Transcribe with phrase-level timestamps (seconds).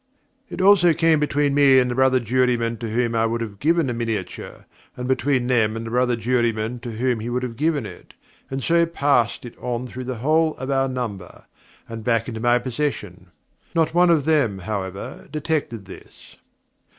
[0.49, 3.85] It also came between me and the brother juryman to whom I would have given
[3.85, 4.65] the miniature,
[4.97, 8.15] and between him and the brother juryman to whom he would have given it,
[8.49, 11.45] and so passed it on through the whole of our number,
[11.87, 13.27] and back into my possession.
[13.75, 16.35] Not one of them, however, detected this.